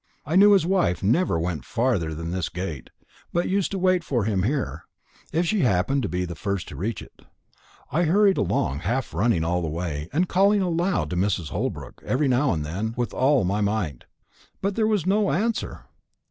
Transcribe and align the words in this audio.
I 0.25 0.35
knew 0.35 0.53
his 0.53 0.65
wife 0.65 1.03
never 1.03 1.39
went 1.39 1.63
farther 1.63 2.15
than 2.15 2.31
this 2.31 2.49
gate, 2.49 2.89
but 3.31 3.47
used 3.49 3.69
to 3.69 3.77
wait 3.77 4.03
for 4.03 4.23
him 4.23 4.41
here, 4.41 4.85
if 5.31 5.45
she 5.45 5.59
happened 5.59 6.01
to 6.01 6.09
be 6.09 6.25
the 6.25 6.33
first 6.33 6.67
to 6.69 6.75
reach 6.75 7.03
it. 7.03 7.21
I 7.91 8.05
hurried 8.05 8.37
along, 8.39 8.79
half 8.79 9.13
running 9.13 9.43
all 9.43 9.61
the 9.61 9.67
way, 9.69 10.09
and 10.11 10.27
calling 10.27 10.59
aloud 10.63 11.11
to 11.11 11.15
Mrs. 11.15 11.49
Holbrook 11.49 12.01
every 12.03 12.27
now 12.27 12.51
and 12.51 12.65
then 12.65 12.95
with 12.97 13.13
all 13.13 13.43
my 13.43 13.61
might. 13.61 14.05
But 14.59 14.73
there 14.75 14.87
was 14.87 15.05
no 15.05 15.29
answer. 15.31 15.85